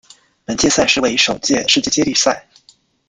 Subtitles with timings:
[0.45, 2.47] 本届赛事为首届世界接力赛。